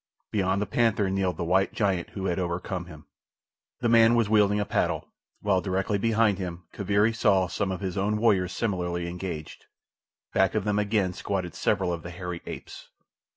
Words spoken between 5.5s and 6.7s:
directly behind him